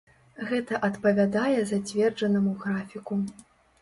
[0.51, 3.23] Гэта адпавядае зацверджанаму графіку.